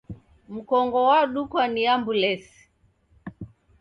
Mkongo 0.49 1.03
wadukwa 1.03 1.67
ni 1.67 1.87
ambulesi 1.87 2.69